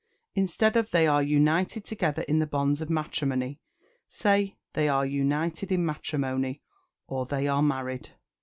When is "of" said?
0.75-0.89, 2.81-2.89